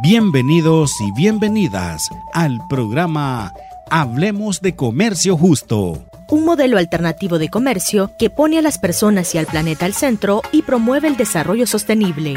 [0.00, 3.52] Bienvenidos y bienvenidas al programa
[3.90, 6.04] Hablemos de Comercio Justo.
[6.28, 10.42] Un modelo alternativo de comercio que pone a las personas y al planeta al centro
[10.52, 12.34] y promueve el desarrollo sostenible.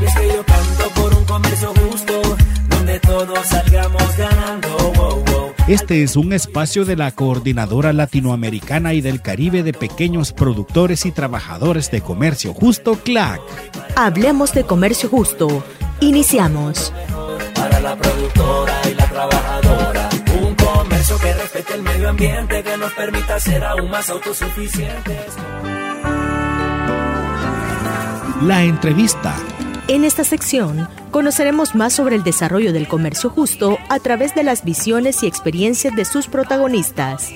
[0.00, 2.20] Y es que yo canto por un comercio justo,
[2.68, 4.67] donde todos salgamos ganando.
[5.68, 11.12] Este es un espacio de la Coordinadora Latinoamericana y del Caribe de Pequeños Productores y
[11.12, 13.42] Trabajadores de Comercio Justo, CLAC.
[13.94, 15.62] Hablemos de comercio justo.
[16.00, 16.90] Iniciamos.
[17.54, 20.08] Para la productora y la trabajadora.
[20.40, 25.36] Un comercio que respete el medio ambiente, que nos permita ser aún más autosuficientes.
[28.40, 29.36] La entrevista.
[29.90, 34.62] En esta sección conoceremos más sobre el desarrollo del comercio justo a través de las
[34.62, 37.32] visiones y experiencias de sus protagonistas.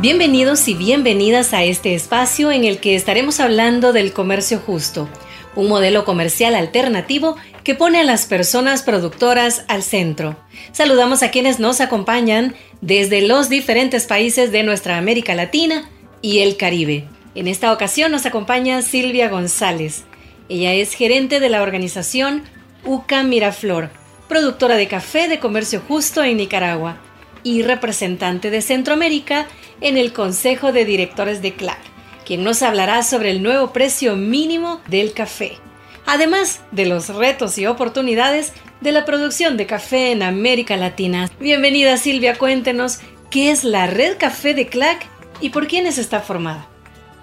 [0.00, 5.08] Bienvenidos y bienvenidas a este espacio en el que estaremos hablando del comercio justo,
[5.54, 7.36] un modelo comercial alternativo
[7.68, 10.38] que pone a las personas productoras al centro.
[10.72, 15.86] Saludamos a quienes nos acompañan desde los diferentes países de nuestra América Latina
[16.22, 17.04] y el Caribe.
[17.34, 20.04] En esta ocasión nos acompaña Silvia González.
[20.48, 22.44] Ella es gerente de la organización
[22.86, 23.90] UCA Miraflor,
[24.30, 26.96] productora de café de comercio justo en Nicaragua
[27.42, 29.46] y representante de Centroamérica
[29.82, 31.80] en el Consejo de Directores de CLAC,
[32.24, 35.58] quien nos hablará sobre el nuevo precio mínimo del café
[36.08, 41.30] además de los retos y oportunidades de la producción de café en América Latina.
[41.38, 45.06] Bienvenida Silvia, cuéntenos qué es la Red Café de CLAC
[45.42, 46.66] y por quiénes está formada.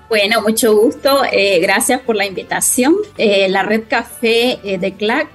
[0.07, 1.23] Bueno, mucho gusto.
[1.31, 2.95] Eh, gracias por la invitación.
[3.17, 5.29] Eh, la Red Café eh, de CLAC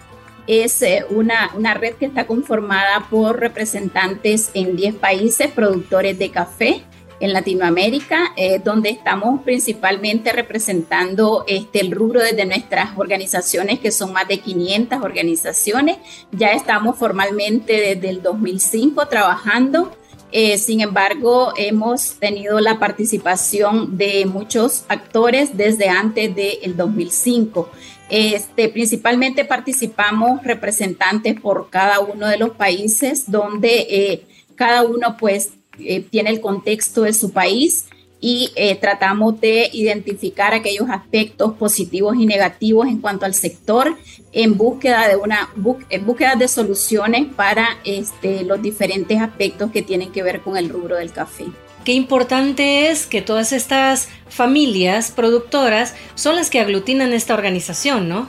[0.47, 6.85] es una, una red que está conformada por representantes en 10 países, productores de café
[7.21, 14.13] en Latinoamérica, eh, donde estamos principalmente representando este, el rubro desde nuestras organizaciones, que son
[14.13, 15.99] más de 500 organizaciones.
[16.33, 19.95] Ya estamos formalmente desde el 2005 trabajando.
[20.33, 27.69] Eh, sin embargo, hemos tenido la participación de muchos actores desde antes del 2005.
[28.09, 35.53] Este, principalmente participamos representantes por cada uno de los países donde eh, cada uno pues
[35.85, 37.87] eh, tiene el contexto de su país
[38.21, 43.97] y eh, tratamos de identificar aquellos aspectos positivos y negativos en cuanto al sector
[44.33, 45.49] en búsqueda de una
[45.89, 50.69] en búsqueda de soluciones para este, los diferentes aspectos que tienen que ver con el
[50.69, 51.47] rubro del café.
[51.85, 58.29] Qué importante es que todas estas familias productoras son las que aglutinan esta organización, ¿no?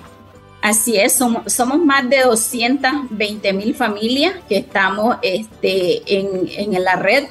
[0.62, 6.96] Así es, somos, somos más de 220 mil familias que estamos este, en, en la
[6.96, 7.26] red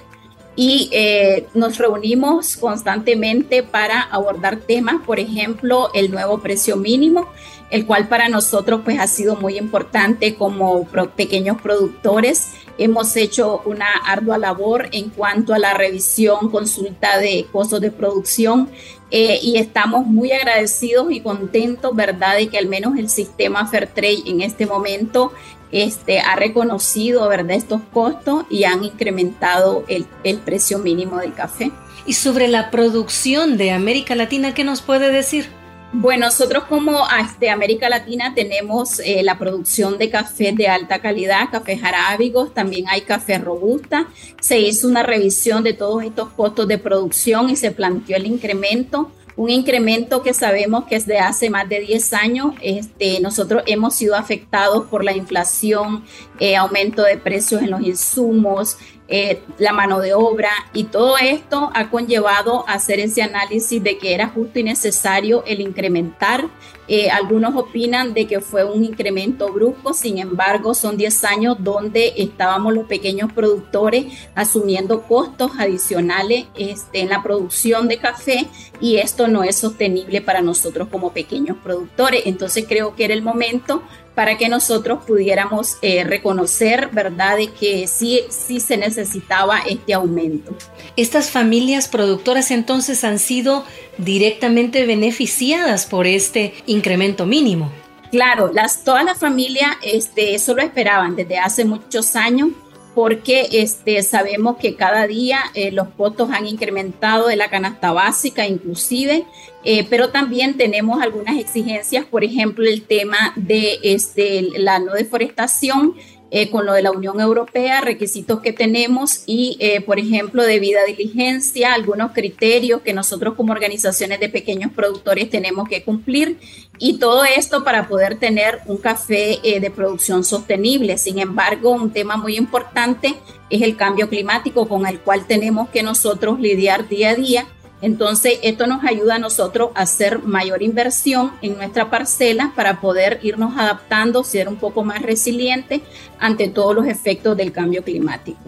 [0.61, 7.29] y eh, nos reunimos constantemente para abordar temas, por ejemplo, el nuevo precio mínimo,
[7.71, 12.49] el cual para nosotros pues ha sido muy importante como pequeños productores.
[12.77, 18.69] Hemos hecho una ardua labor en cuanto a la revisión, consulta de costos de producción
[19.11, 24.25] eh, y estamos muy agradecidos y contentos, ¿verdad?, de que al menos el sistema Fairtrade
[24.27, 25.33] en este momento
[25.73, 27.57] este, ha reconocido ¿verdad?
[27.57, 31.71] estos costos y han incrementado el, el, precio mínimo del café.
[32.07, 35.49] Y sobre la producción de América Latina, ¿qué nos puede decir?
[35.93, 41.01] Bueno, nosotros como de este, América Latina tenemos eh, la producción de café de alta
[41.01, 44.07] calidad, cafés arábigos, también hay café robusta.
[44.41, 49.11] Se hizo una revisión de todos estos costos de producción y se planteó el incremento
[49.41, 52.53] un incremento que sabemos que es de hace más de 10 años.
[52.61, 56.05] Este, nosotros hemos sido afectados por la inflación,
[56.39, 58.77] eh, aumento de precios en los insumos,
[59.09, 63.97] eh, la mano de obra y todo esto ha conllevado a hacer ese análisis de
[63.97, 66.45] que era justo y necesario el incrementar.
[66.93, 72.15] Eh, algunos opinan de que fue un incremento brusco, sin embargo son 10 años donde
[72.17, 78.49] estábamos los pequeños productores asumiendo costos adicionales este, en la producción de café
[78.81, 82.23] y esto no es sostenible para nosotros como pequeños productores.
[82.27, 83.85] Entonces creo que era el momento
[84.15, 90.55] para que nosotros pudiéramos eh, reconocer, ¿verdad?, de que sí, sí se necesitaba este aumento.
[90.97, 93.65] Estas familias productoras entonces han sido
[93.99, 97.71] directamente beneficiadas por este incremento mínimo.
[98.11, 102.49] Claro, las, todas las familias este, eso lo esperaban desde hace muchos años
[102.95, 108.47] porque este, sabemos que cada día eh, los costos han incrementado de la canasta básica
[108.47, 109.25] inclusive,
[109.65, 115.95] eh, pero también tenemos algunas exigencias, por ejemplo, el tema de este, la no deforestación
[116.31, 120.61] eh, con lo de la Unión Europea, requisitos que tenemos y, eh, por ejemplo, de
[120.61, 126.39] vida diligencia, algunos criterios que nosotros como organizaciones de pequeños productores tenemos que cumplir
[126.79, 130.99] y todo esto para poder tener un café eh, de producción sostenible.
[130.99, 133.15] Sin embargo, un tema muy importante
[133.51, 137.47] es el cambio climático con el cual tenemos que nosotros lidiar día a día
[137.83, 143.21] entonces, esto nos ayuda a nosotros a hacer mayor inversión en nuestra parcela para poder
[143.23, 145.81] irnos adaptando, ser un poco más resilientes
[146.19, 148.39] ante todos los efectos del cambio climático.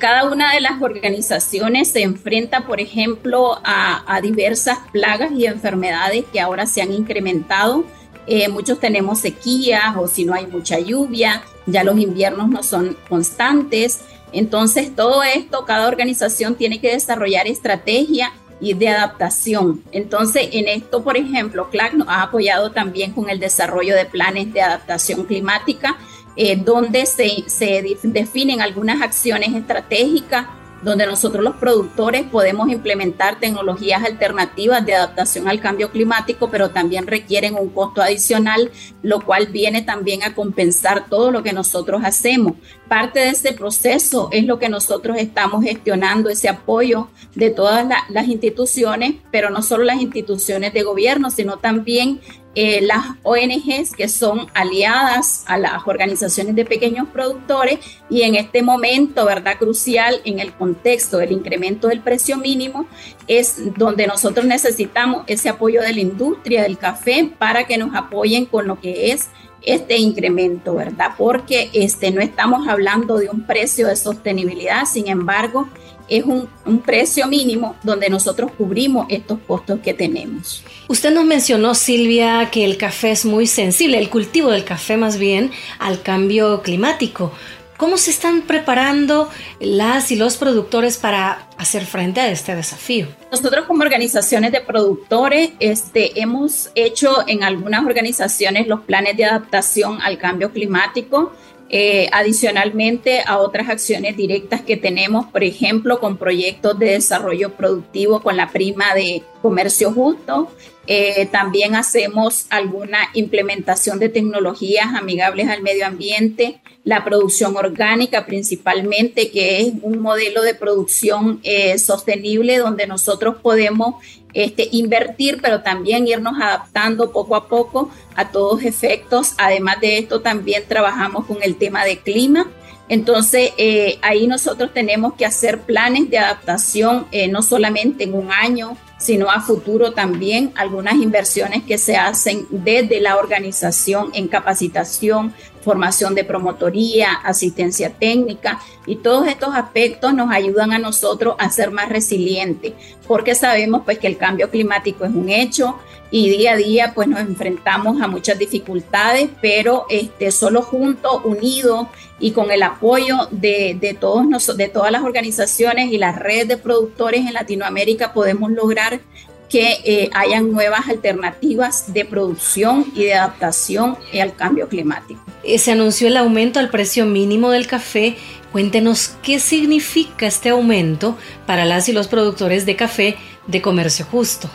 [0.00, 6.40] Cada una de las organizaciones se enfrenta, por ejemplo, a, diversas plagas y enfermedades que
[6.40, 7.84] ahora se han incrementado.
[8.26, 12.96] Eh, muchos tenemos sequías o si no hay mucha lluvia, ya los inviernos no son
[13.08, 14.00] constantes.
[14.32, 19.82] Entonces, todo esto, cada organización tiene que desarrollar estrategia y de adaptación.
[19.92, 24.52] Entonces, en esto, por ejemplo, CLAC nos ha apoyado también con el desarrollo de planes
[24.52, 25.96] de adaptación climática,
[26.36, 30.46] eh, donde se, se definen algunas acciones estratégicas
[30.86, 37.08] donde nosotros los productores podemos implementar tecnologías alternativas de adaptación al cambio climático, pero también
[37.08, 38.70] requieren un costo adicional,
[39.02, 42.52] lo cual viene también a compensar todo lo que nosotros hacemos.
[42.86, 48.28] Parte de este proceso es lo que nosotros estamos gestionando, ese apoyo de todas las
[48.28, 52.20] instituciones, pero no solo las instituciones de gobierno, sino también
[52.58, 58.62] eh, las ONGs que son aliadas a las organizaciones de pequeños productores y en este
[58.62, 59.58] momento, ¿verdad?
[59.58, 62.86] Crucial en el contexto del incremento del precio mínimo,
[63.28, 68.46] es donde nosotros necesitamos ese apoyo de la industria del café para que nos apoyen
[68.46, 69.28] con lo que es
[69.60, 71.10] este incremento, ¿verdad?
[71.18, 75.68] Porque este, no estamos hablando de un precio de sostenibilidad, sin embargo,
[76.08, 76.48] es un,
[76.84, 80.62] precio mínimo donde nosotros cubrimos estos costos que tenemos.
[80.88, 85.18] Usted nos mencionó, Silvia, que el café es muy sensible, el cultivo del café más
[85.18, 87.32] bien, al cambio climático.
[87.76, 89.28] ¿Cómo se están preparando
[89.60, 93.06] las y los productores para hacer frente a este desafío?
[93.30, 100.00] Nosotros como organizaciones de productores este, hemos hecho en algunas organizaciones los planes de adaptación
[100.00, 101.32] al cambio climático
[101.68, 108.22] eh, adicionalmente a otras acciones directas que tenemos, por ejemplo, con proyectos de desarrollo productivo
[108.22, 110.48] con la prima de comercio justo.
[110.86, 119.32] Eh, también hacemos alguna implementación de tecnologías amigables al medio ambiente, la producción orgánica principalmente,
[119.32, 123.96] que es un modelo de producción eh, sostenible donde nosotros podemos
[124.36, 129.32] este, invertir, pero también irnos adaptando poco a poco a todos efectos.
[129.38, 132.46] Además de esto, también trabajamos con el tema de clima.
[132.88, 138.30] Entonces, eh, ahí nosotros tenemos que hacer planes de adaptación, eh, no solamente en un
[138.30, 145.34] año, sino a futuro también algunas inversiones que se hacen desde la organización en capacitación,
[145.62, 151.72] formación de promotoría, asistencia técnica y todos estos aspectos nos ayudan a nosotros a ser
[151.72, 152.72] más resilientes
[153.06, 155.76] porque sabemos pues que el cambio climático es un hecho
[156.10, 161.88] y día a día pues nos enfrentamos a muchas dificultades, pero este, solo juntos, unidos
[162.18, 166.56] y con el apoyo de, de, todos de todas las organizaciones y las redes de
[166.56, 169.00] productores en Latinoamérica podemos lograr
[169.48, 175.20] que eh, hayan nuevas alternativas de producción y de adaptación al cambio climático.
[175.44, 178.16] Eh, se anunció el aumento al precio mínimo del café.
[178.52, 181.16] Cuéntenos qué significa este aumento
[181.46, 184.50] para las y los productores de café de comercio justo.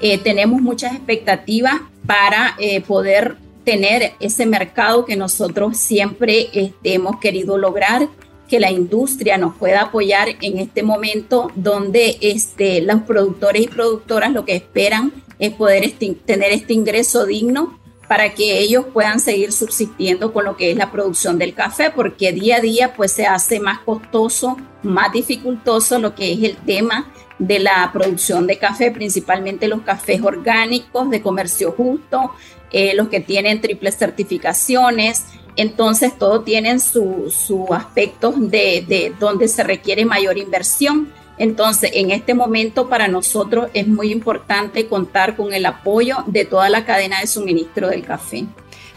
[0.00, 1.74] Eh, tenemos muchas expectativas
[2.06, 2.56] para
[2.88, 8.08] poder tener ese mercado que nosotros siempre este, hemos querido lograr
[8.50, 14.32] que la industria nos pueda apoyar en este momento donde este, los productores y productoras
[14.32, 15.90] lo que esperan es poder
[16.26, 17.79] tener este ingreso digno
[18.10, 22.32] para que ellos puedan seguir subsistiendo con lo que es la producción del café, porque
[22.32, 27.08] día a día pues se hace más costoso, más dificultoso lo que es el tema
[27.38, 32.32] de la producción de café, principalmente los cafés orgánicos de comercio justo,
[32.72, 39.46] eh, los que tienen triples certificaciones, entonces, todo tienen su, su aspecto de, de donde
[39.46, 41.12] se requiere mayor inversión.
[41.40, 46.68] Entonces, en este momento para nosotros es muy importante contar con el apoyo de toda
[46.68, 48.44] la cadena de suministro del café.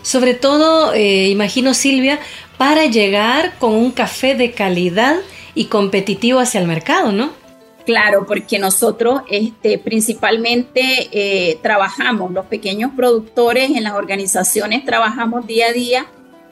[0.01, 2.19] Sobre todo, eh, imagino Silvia,
[2.57, 5.15] para llegar con un café de calidad
[5.55, 7.31] y competitivo hacia el mercado, ¿no?
[7.85, 15.67] Claro, porque nosotros este, principalmente eh, trabajamos, los pequeños productores en las organizaciones trabajamos día
[15.67, 16.05] a día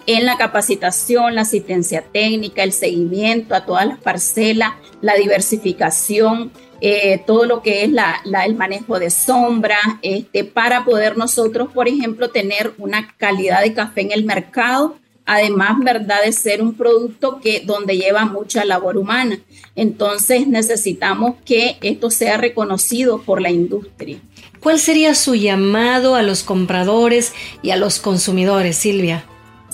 [0.07, 7.21] en la capacitación, la asistencia técnica, el seguimiento a todas las parcelas, la diversificación, eh,
[7.27, 12.29] todo lo que es la, el manejo de sombra, este, para poder nosotros, por ejemplo,
[12.29, 17.61] tener una calidad de café en el mercado además, ¿verdad?, de ser un producto que
[17.61, 19.39] donde lleva mucha labor humana.
[19.75, 24.19] Entonces, necesitamos que esto sea reconocido por la industria.
[24.59, 29.25] ¿Cuál sería su llamado a los compradores y a los consumidores, Silvia?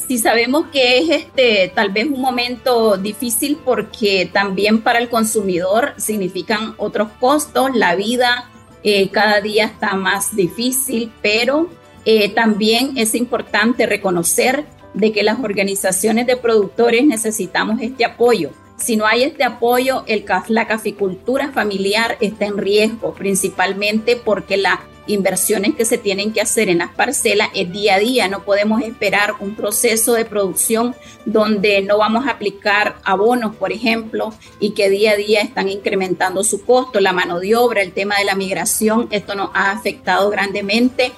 [0.08, 5.94] Sí sabemos que es este tal vez un momento difícil porque también para el consumidor
[5.98, 8.50] significan otros costos, la vida
[8.84, 11.68] eh, cada día está más difícil, pero
[12.06, 18.52] eh, también es importante reconocer de que las organizaciones de productores necesitamos este apoyo.
[18.78, 20.06] Si no hay este apoyo,
[20.48, 26.70] la caficultura familiar está en riesgo, principalmente porque las inversiones que se tienen que hacer
[26.70, 28.28] en las parcelas es día a día.
[28.28, 30.96] No podemos esperar un proceso de producción
[31.26, 36.44] donde no vamos a aplicar abonos, por ejemplo, y que día a día están incrementando
[36.44, 39.08] su costo, la mano de obra, el tema de la migración.
[39.12, 41.14] Esto nos ha afectado grandemente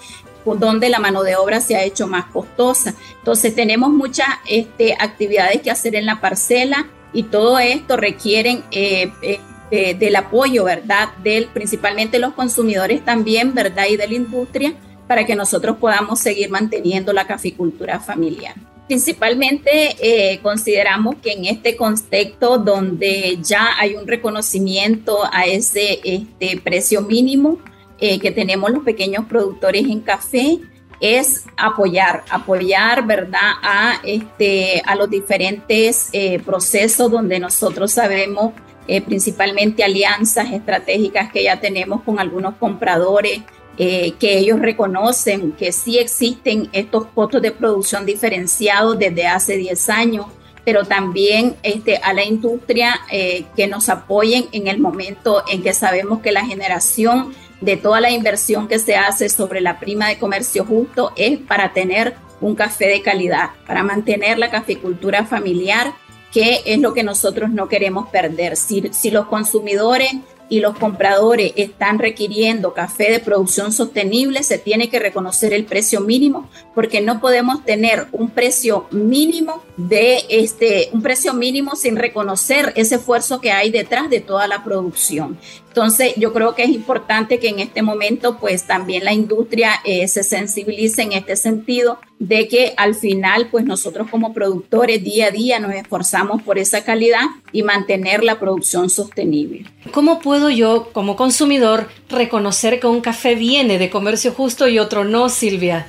[0.45, 2.95] donde la mano de obra se ha hecho más costosa.
[3.17, 9.11] Entonces tenemos muchas este, actividades que hacer en la parcela y todo esto requieren eh,
[9.21, 9.39] eh,
[9.71, 11.09] del apoyo, ¿verdad?
[11.23, 13.85] Del, principalmente los consumidores también, ¿verdad?
[13.89, 14.73] Y de la industria
[15.07, 18.53] para que nosotros podamos seguir manteniendo la caficultura familiar.
[18.87, 26.59] Principalmente eh, consideramos que en este contexto donde ya hay un reconocimiento a ese este,
[26.63, 27.59] precio mínimo,
[27.99, 30.59] eh, que tenemos los pequeños productores en café
[31.01, 38.53] es apoyar, apoyar, ¿verdad?, a, este, a los diferentes eh, procesos donde nosotros sabemos,
[38.89, 43.41] eh, principalmente alianzas estratégicas que ya tenemos con algunos compradores,
[43.77, 50.25] que ellos reconocen que sí existen estos costos de producción diferenciados desde hace 10 años,
[50.65, 56.19] pero también este, a la industria que nos apoyen en el momento en que sabemos
[56.19, 60.65] que la generación de toda la inversión que se hace sobre la prima de comercio
[60.65, 65.93] justo es para tener un café de calidad, para mantener la caficultura familiar,
[66.31, 68.55] que es lo que nosotros no queremos perder.
[68.55, 70.11] Si, si los consumidores
[70.49, 76.01] y los compradores están requiriendo café de producción sostenible, se tiene que reconocer el precio
[76.01, 82.73] mínimo, porque no podemos tener un precio mínimo de este, un precio mínimo sin reconocer
[82.75, 85.37] ese esfuerzo que hay detrás de toda la producción.
[85.69, 90.07] Entonces, yo creo que es importante que en este momento, pues también la industria eh,
[90.07, 95.31] se sensibilice en este sentido de que al final, pues nosotros como productores día a
[95.31, 97.21] día nos esforzamos por esa calidad
[97.51, 99.65] y mantener la producción sostenible.
[99.91, 105.05] ¿Cómo puedo yo, como consumidor, reconocer que un café viene de comercio justo y otro
[105.05, 105.87] no, Silvia?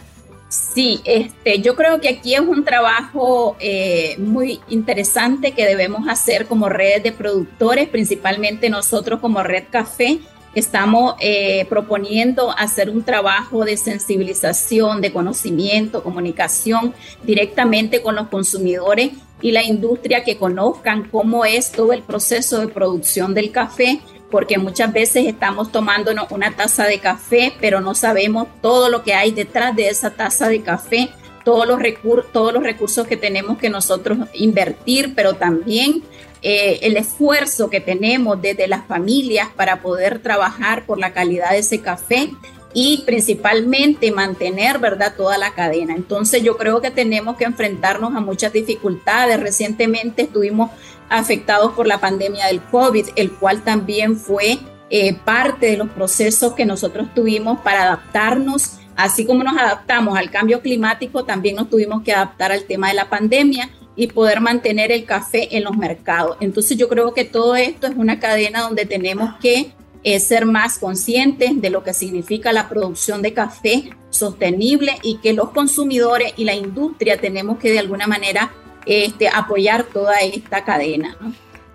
[0.50, 6.46] Sí, este, yo creo que aquí es un trabajo eh, muy interesante que debemos hacer
[6.46, 10.18] como redes de productores, principalmente nosotros como Red Café.
[10.52, 19.12] Estamos eh, proponiendo hacer un trabajo de sensibilización, de conocimiento, comunicación directamente con los consumidores
[19.40, 24.58] y la industria que conozcan cómo es todo el proceso de producción del café porque
[24.58, 29.32] muchas veces estamos tomándonos una taza de café, pero no sabemos todo lo que hay
[29.32, 31.10] detrás de esa taza de café,
[31.44, 31.80] todos los,
[32.32, 36.02] todos los recursos que tenemos que nosotros invertir, pero también
[36.42, 41.58] eh, el esfuerzo que tenemos desde las familias para poder trabajar por la calidad de
[41.58, 42.30] ese café
[42.72, 45.94] y principalmente mantener, ¿verdad?, toda la cadena.
[45.94, 49.40] Entonces yo creo que tenemos que enfrentarnos a muchas dificultades.
[49.40, 50.70] Recientemente estuvimos
[51.08, 54.58] afectados por la pandemia del COVID, el cual también fue
[54.88, 58.78] eh, parte de los procesos que nosotros tuvimos para adaptarnos.
[58.96, 62.94] Así como nos adaptamos al cambio climático, también nos tuvimos que adaptar al tema de
[62.94, 66.36] la pandemia y poder mantener el café en los mercados.
[66.40, 69.72] Entonces yo creo que todo esto es una cadena donde tenemos que
[70.02, 75.32] eh, ser más conscientes de lo que significa la producción de café sostenible y que
[75.32, 78.52] los consumidores y la industria tenemos que de alguna manera
[78.86, 81.16] este, apoyar toda esta cadena.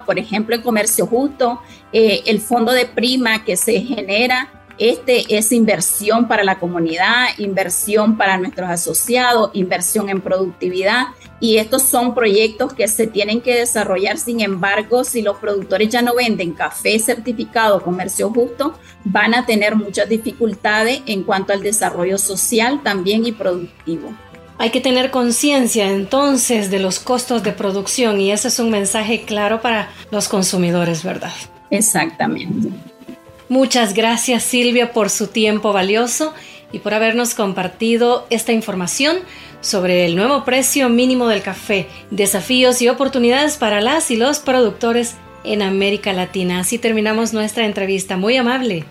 [0.06, 5.52] Por ejemplo, en comercio justo, eh, el fondo de prima que se genera este es
[5.54, 11.08] inversión para la comunidad, inversión para nuestros asociados, inversión en productividad
[11.46, 14.18] y estos son proyectos que se tienen que desarrollar.
[14.18, 18.74] Sin embargo, si los productores ya no venden café certificado comercio justo,
[19.04, 24.12] van a tener muchas dificultades en cuanto al desarrollo social también y productivo.
[24.58, 29.24] Hay que tener conciencia entonces de los costos de producción y ese es un mensaje
[29.24, 31.34] claro para los consumidores, ¿verdad?
[31.70, 32.70] Exactamente.
[33.50, 36.34] Muchas gracias Silvia por su tiempo valioso
[36.76, 39.20] y por habernos compartido esta información
[39.62, 45.16] sobre el nuevo precio mínimo del café, desafíos y oportunidades para las y los productores
[45.46, 46.60] en América Latina.
[46.60, 48.18] Así terminamos nuestra entrevista.
[48.18, 48.84] Muy amable.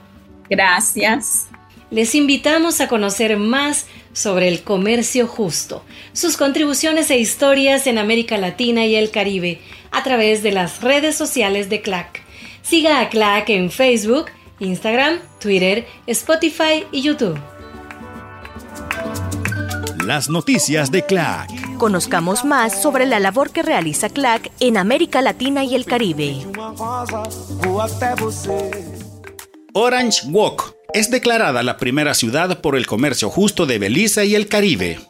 [0.49, 1.49] Gracias.
[1.91, 8.39] Les invitamos a conocer más sobre el comercio justo, sus contribuciones e historias en América
[8.39, 9.61] Latina y el Caribe
[9.91, 12.23] a través de las redes sociales de CLAC.
[12.63, 17.39] Siga a CLAC en Facebook, Instagram, Twitter, Spotify y YouTube.
[20.05, 21.79] Las noticias de CLAC.
[21.79, 26.37] Conozcamos más sobre la labor que realiza CLAC en América Latina y el Caribe.
[29.73, 34.47] Orange Walk es declarada la primera ciudad por el comercio justo de Belice y el
[34.47, 35.01] Caribe.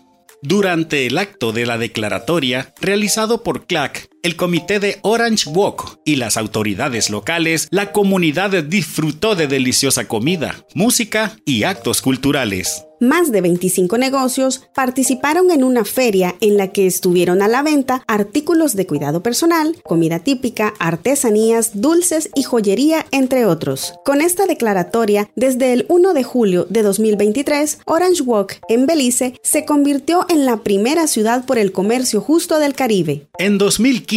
[0.43, 6.17] Durante el acto de la declaratoria realizado por CLAC, el comité de Orange Walk y
[6.17, 12.87] las autoridades locales, la comunidad disfrutó de deliciosa comida, música y actos culturales.
[13.01, 18.03] Más de 25 negocios participaron en una feria en la que estuvieron a la venta
[18.07, 23.95] artículos de cuidado personal, comida típica, artesanías, dulces y joyería, entre otros.
[24.05, 29.65] Con esta declaratoria, desde el 1 de julio de 2023, Orange Walk en Belice se
[29.67, 33.27] convirtió en la primera ciudad por el comercio justo del Caribe.
[33.39, 34.14] En 2015,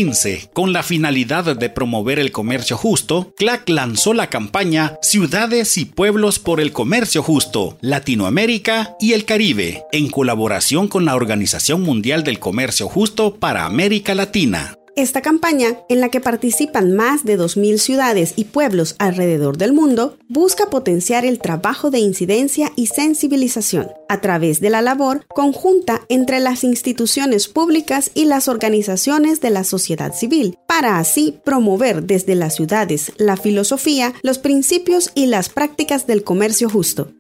[0.54, 6.38] con la finalidad de promover el comercio justo, CLAC lanzó la campaña Ciudades y Pueblos
[6.38, 12.38] por el Comercio Justo, Latinoamérica y el Caribe, en colaboración con la Organización Mundial del
[12.38, 14.76] Comercio Justo para América Latina.
[14.98, 20.18] Esta campaña, en la que participan más de 2.000 ciudades y pueblos alrededor del mundo,
[20.27, 26.39] busca potenciar el trabajo de incidencia y sensibilización a través de la labor conjunta entre
[26.39, 32.56] las instituciones públicas y las organizaciones de la sociedad civil, para así promover desde las
[32.56, 37.12] ciudades la filosofía, los principios y las prácticas del comercio justo.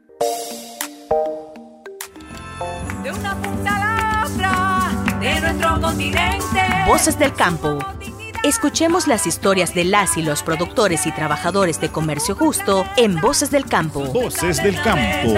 [6.87, 7.79] Voces del campo.
[8.45, 13.51] Escuchemos las historias de las y los productores y trabajadores de comercio justo en Voces
[13.51, 14.05] del Campo.
[14.05, 15.33] Voces del Campo.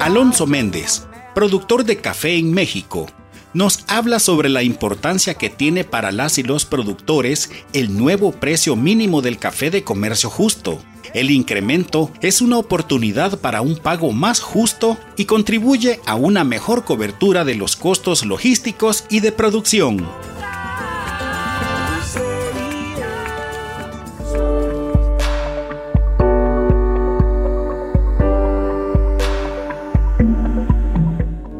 [0.00, 3.06] Alonso Méndez, productor de café en México,
[3.54, 8.76] nos habla sobre la importancia que tiene para las y los productores el nuevo precio
[8.76, 10.80] mínimo del café de comercio justo
[11.14, 16.84] el incremento es una oportunidad para un pago más justo y contribuye a una mejor
[16.84, 20.06] cobertura de los costos logísticos y de producción.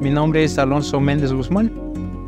[0.09, 1.71] Mi nombre es Alonso Méndez Guzmán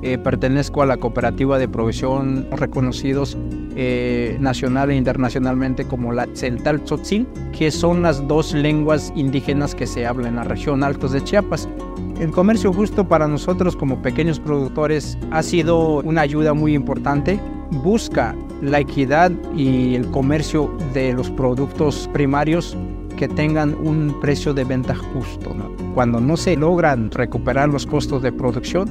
[0.03, 3.39] eh, pertenezco a la cooperativa de provisión reconocidos
[3.75, 7.27] eh, nacional e internacionalmente como la Celtal Tzotzil,
[7.59, 11.71] que son las dos lenguas indígenas que se hablan en la región Altos de Chiapas.
[12.21, 17.41] El comercio justo para nosotros como pequeños productores ha sido una ayuda muy importante.
[17.71, 22.77] Busca la equidad y el comercio de los productos primarios
[23.21, 25.55] que tengan un precio de venta justo.
[25.95, 28.89] Cuando no se logran recuperar los costos de producción,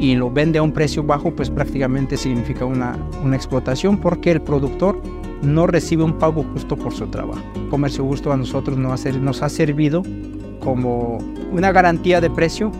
[0.00, 4.42] y lo vende a un precio bajo, pues prácticamente significa una, una explotación porque el
[4.42, 5.00] productor
[5.42, 7.40] no recibe un pago justo por su trabajo.
[7.70, 10.02] comercio justo a nosotros nos ha, nos ha servido
[10.58, 11.18] como
[11.52, 12.72] una garantía de precio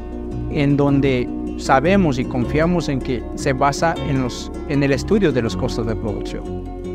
[0.51, 5.43] en donde sabemos y confiamos en que se basa en, los, en el estudio de
[5.43, 6.43] los costos de producción.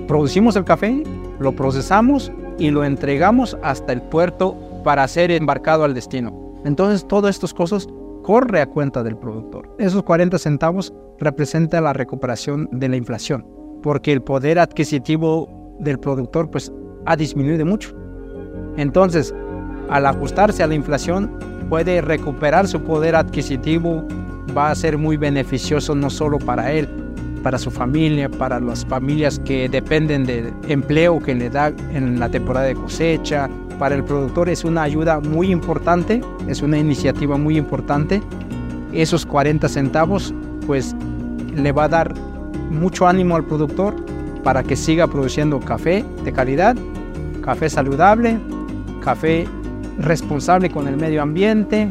[0.10, 1.04] Producimos el café,
[1.40, 6.34] lo procesamos y lo entregamos hasta el puerto para ser embarcado al destino.
[6.66, 7.88] Entonces, todas estas cosas
[8.24, 9.70] corre a cuenta del productor.
[9.80, 13.46] Esos 40 centavos representan la recuperación de la inflación,
[13.82, 16.72] porque el poder adquisitivo del productor pues
[17.06, 17.96] ha disminuido mucho.
[18.76, 19.34] Entonces,
[19.90, 21.32] al ajustarse a la inflación,
[21.70, 24.04] puede recuperar su poder adquisitivo,
[24.56, 27.07] va a ser muy beneficioso no solo para él,
[27.48, 32.28] para su familia, para las familias que dependen del empleo que le da en la
[32.28, 37.58] temporada de cosecha, para el productor es una ayuda muy importante, es una iniciativa muy
[37.58, 38.22] importante.
[38.92, 40.34] Esos 40 centavos
[40.66, 40.94] pues
[41.56, 42.14] le va a dar
[42.70, 43.96] mucho ánimo al productor
[44.44, 46.76] para que siga produciendo café de calidad,
[47.42, 48.38] café saludable,
[49.02, 49.48] café
[50.00, 51.90] responsable con el medio ambiente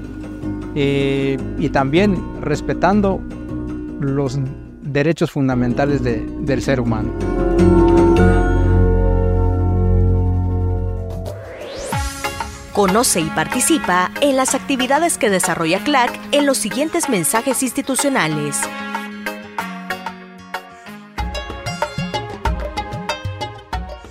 [0.75, 3.23] eh, y también respetando
[4.01, 4.39] los
[4.97, 7.13] derechos fundamentales del ser humano.
[12.73, 18.59] Conoce y participa en las actividades que desarrolla CLAC en los siguientes mensajes institucionales.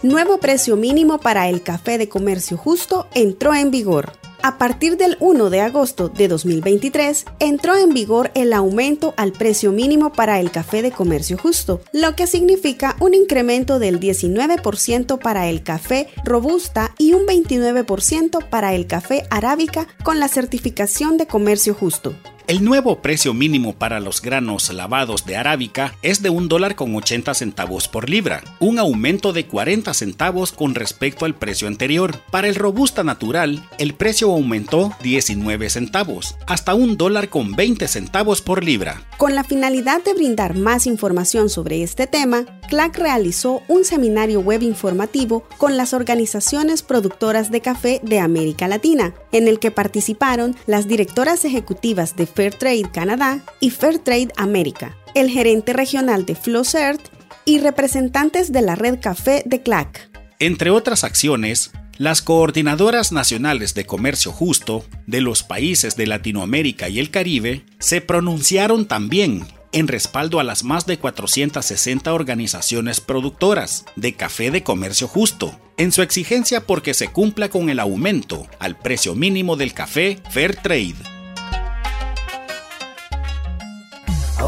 [0.03, 4.11] Nuevo precio mínimo para el café de comercio justo entró en vigor.
[4.45, 9.71] A partir del 1 de agosto de 2023, entró en vigor el aumento al precio
[9.71, 15.47] mínimo para el café de comercio justo, lo que significa un incremento del 19% para
[15.49, 21.73] el café robusta y un 29% para el café arábica con la certificación de comercio
[21.73, 22.13] justo.
[22.47, 26.95] El nuevo precio mínimo para los granos lavados de arábica es de un dólar con
[26.95, 32.19] 80 centavos por libra, un aumento de 40 centavos con respecto al precio anterior.
[32.29, 38.43] Para el robusta natural, el precio aumentó 19 centavos, hasta un dólar con 20 centavos
[38.43, 39.01] por libra.
[39.17, 44.62] Con la finalidad de brindar más información sobre este tema, CLAC realizó un seminario web
[44.62, 50.88] informativo con las organizaciones productoras de café de América Latina, en el que participaron las
[50.88, 57.01] directoras ejecutivas de Fairtrade Canadá y Fairtrade América, el gerente regional de Flowcert
[57.45, 60.09] y representantes de la red café de CLAC.
[60.39, 66.99] Entre otras acciones, las coordinadoras nacionales de comercio justo de los países de Latinoamérica y
[66.99, 74.13] el Caribe se pronunciaron también en respaldo a las más de 460 organizaciones productoras de
[74.13, 79.15] café de comercio justo, en su exigencia porque se cumpla con el aumento al precio
[79.15, 81.14] mínimo del café Fair Trade.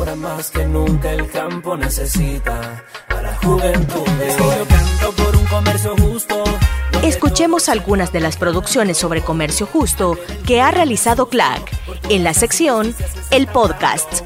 [0.07, 4.07] Ahora más que nunca el campo necesita a la juventud.
[4.39, 6.45] Yo canto por un comercio justo.
[7.03, 11.73] Escuchemos algunas de las producciones sobre comercio justo que ha realizado CLAC
[12.07, 12.95] en la sección
[13.31, 14.21] El Podcast.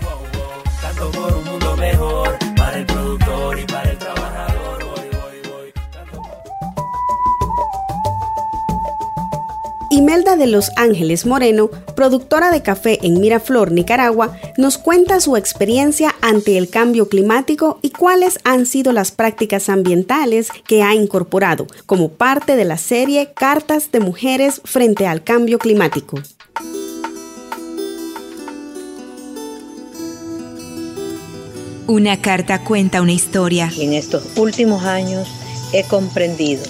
[0.82, 3.98] Canto por un mundo mejor para el productor y para el
[9.92, 16.16] Imelda de Los Ángeles Moreno, productora de café en Miraflor, Nicaragua, nos cuenta su experiencia
[16.22, 22.08] ante el cambio climático y cuáles han sido las prácticas ambientales que ha incorporado como
[22.08, 26.18] parte de la serie Cartas de Mujeres frente al Cambio Climático.
[31.88, 33.70] Una carta cuenta una historia.
[33.76, 35.28] Y en estos últimos años
[35.74, 36.64] he comprendido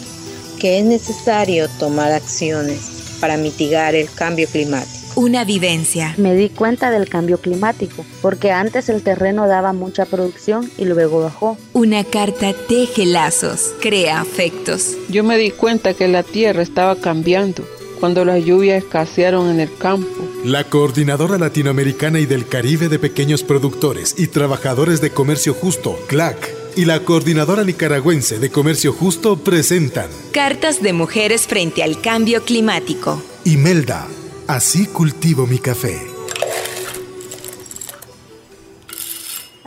[0.59, 4.97] que es necesario tomar acciones para mitigar el cambio climático.
[5.15, 6.15] Una vivencia.
[6.17, 11.21] Me di cuenta del cambio climático, porque antes el terreno daba mucha producción y luego
[11.21, 11.57] bajó.
[11.73, 14.97] Una carta teje lazos, crea afectos.
[15.09, 17.63] Yo me di cuenta que la tierra estaba cambiando
[18.01, 20.27] cuando las lluvias escasearon en el campo.
[20.43, 26.60] La Coordinadora Latinoamericana y del Caribe de Pequeños Productores y Trabajadores de Comercio Justo, CLAC,
[26.75, 33.21] y la Coordinadora Nicaragüense de Comercio Justo presentan Cartas de mujeres frente al cambio climático.
[33.45, 34.07] Imelda,
[34.47, 35.99] así cultivo mi café.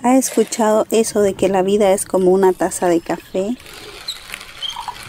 [0.03, 3.57] ¿Ha escuchado eso de que la vida es como una taza de café?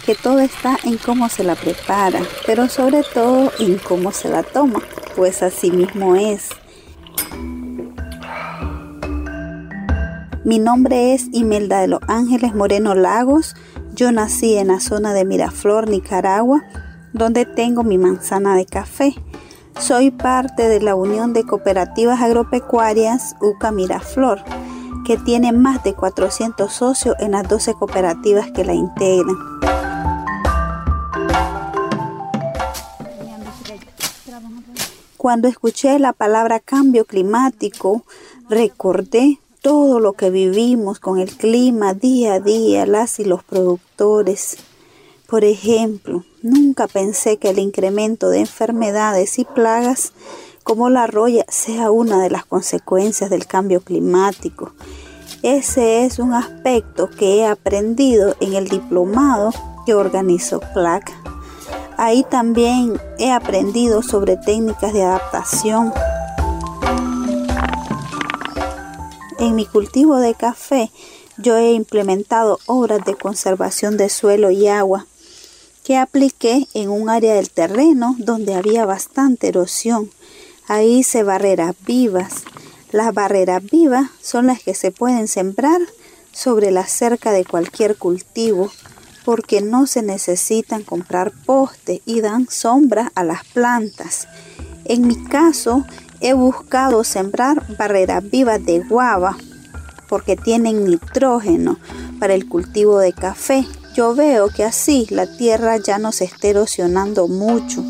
[0.05, 4.43] Que todo está en cómo se la prepara, pero sobre todo en cómo se la
[4.43, 4.81] toma,
[5.15, 6.49] pues así mismo es.
[10.45, 13.55] Mi nombre es Imelda de los Ángeles Moreno Lagos.
[13.95, 16.63] Yo nací en la zona de Miraflor, Nicaragua,
[17.13, 19.15] donde tengo mi manzana de café.
[19.79, 24.43] Soy parte de la Unión de Cooperativas Agropecuarias UCA Miraflor,
[25.03, 29.37] que tiene más de 400 socios en las 12 cooperativas que la integran.
[35.17, 38.03] Cuando escuché la palabra cambio climático,
[38.47, 44.57] recordé todo lo que vivimos con el clima día a día, las y los productores.
[45.25, 50.13] Por ejemplo, nunca pensé que el incremento de enfermedades y plagas
[50.61, 54.71] como la roya sea una de las consecuencias del cambio climático.
[55.41, 59.49] Ese es un aspecto que he aprendido en el diplomado
[59.87, 61.11] que organizó CLAC.
[61.97, 65.91] Ahí también he aprendido sobre técnicas de adaptación.
[69.45, 70.89] En mi cultivo de café
[71.37, 75.05] yo he implementado obras de conservación de suelo y agua
[75.83, 80.09] que apliqué en un área del terreno donde había bastante erosión.
[80.67, 82.41] Ahí hice barreras vivas.
[82.91, 85.79] Las barreras vivas son las que se pueden sembrar
[86.31, 88.71] sobre la cerca de cualquier cultivo
[89.25, 94.27] porque no se necesitan comprar postes y dan sombra a las plantas.
[94.85, 95.85] En mi caso,
[96.21, 99.37] he buscado sembrar barreras vivas de guava
[100.07, 101.79] porque tienen nitrógeno
[102.19, 103.65] para el cultivo de café.
[103.95, 107.83] Yo veo que así la tierra ya no se está erosionando mucho.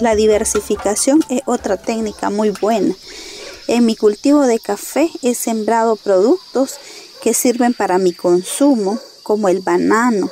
[0.00, 2.94] La diversificación es otra técnica muy buena.
[3.68, 6.78] En mi cultivo de café he sembrado productos
[7.22, 10.30] que sirven para mi consumo, como el banano,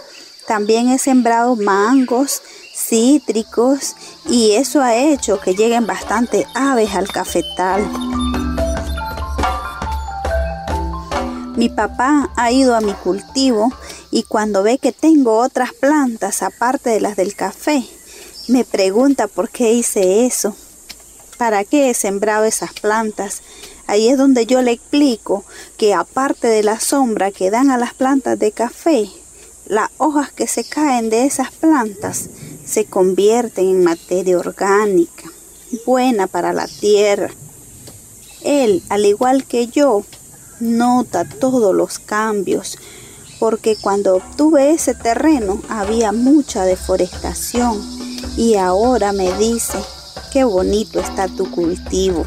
[0.48, 2.40] También he sembrado mangos,
[2.74, 3.94] cítricos
[4.26, 7.86] y eso ha hecho que lleguen bastante aves al cafetal.
[11.54, 13.70] Mi papá ha ido a mi cultivo
[14.10, 17.84] y cuando ve que tengo otras plantas aparte de las del café,
[18.48, 20.56] me pregunta por qué hice eso,
[21.36, 23.42] para qué he sembrado esas plantas.
[23.86, 25.44] Ahí es donde yo le explico
[25.76, 29.10] que aparte de la sombra que dan a las plantas de café,
[29.68, 32.30] las hojas que se caen de esas plantas
[32.64, 35.24] se convierten en materia orgánica,
[35.84, 37.30] buena para la tierra.
[38.42, 40.04] Él, al igual que yo,
[40.58, 42.78] nota todos los cambios,
[43.38, 47.78] porque cuando obtuve ese terreno había mucha deforestación
[48.38, 49.78] y ahora me dice,
[50.32, 52.24] qué bonito está tu cultivo.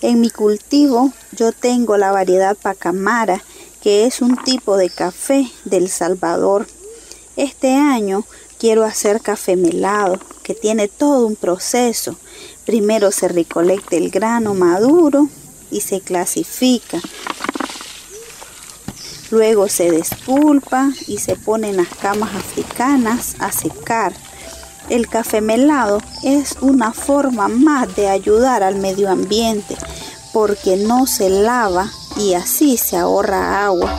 [0.00, 3.42] En mi cultivo yo tengo la variedad Pacamara,
[3.82, 6.68] que es un tipo de café del Salvador.
[7.36, 8.24] Este año
[8.60, 12.14] quiero hacer café melado, que tiene todo un proceso.
[12.64, 15.28] Primero se recolecta el grano maduro
[15.70, 17.00] y se clasifica.
[19.30, 24.12] Luego se despulpa y se pone en las camas africanas a secar.
[24.90, 29.76] El café melado es una forma más de ayudar al medio ambiente
[30.32, 33.90] porque no se lava y así se ahorra agua.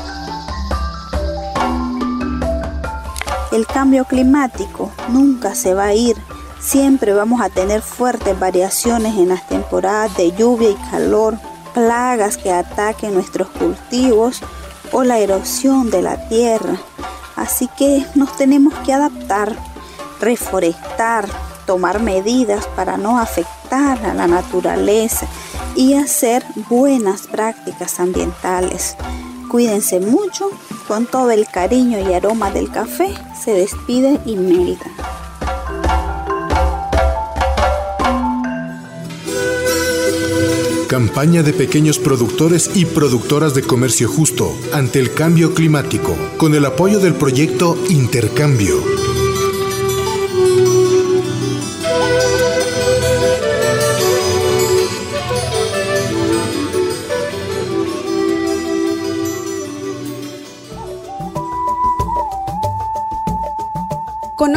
[3.52, 6.16] El cambio climático nunca se va a ir.
[6.60, 11.38] Siempre vamos a tener fuertes variaciones en las temporadas de lluvia y calor,
[11.74, 14.42] plagas que ataquen nuestros cultivos
[14.92, 16.78] o la erosión de la tierra.
[17.36, 19.56] Así que nos tenemos que adaptar,
[20.20, 21.28] reforestar,
[21.66, 25.28] tomar medidas para no afectar a la naturaleza
[25.76, 28.96] y hacer buenas prácticas ambientales.
[29.50, 30.50] Cuídense mucho,
[30.88, 34.86] con todo el cariño y aroma del café, se despide Imelda.
[40.88, 46.66] Campaña de pequeños productores y productoras de comercio justo ante el cambio climático, con el
[46.66, 48.99] apoyo del proyecto Intercambio.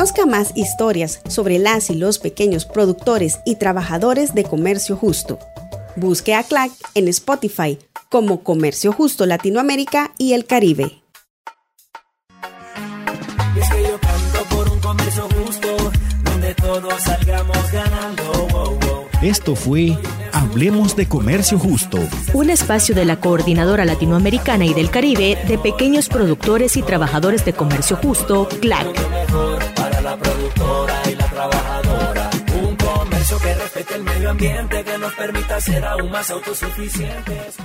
[0.03, 5.39] Conozca más historias sobre las y los pequeños productores y trabajadores de comercio justo.
[5.95, 7.79] Busque a CLAC en Spotify
[8.11, 11.05] como Comercio Justo Latinoamérica y el Caribe.
[19.23, 19.97] Esto fue
[20.33, 22.01] Hablemos de Comercio Justo.
[22.35, 27.53] Un espacio de la Coordinadora Latinoamericana y del Caribe de pequeños productores y trabajadores de
[27.53, 28.89] comercio justo, CLAC.
[30.13, 32.31] La productora y la trabajadora.
[32.63, 37.57] Un comercio que respete el medio ambiente, que nos permita ser aún más autosuficientes.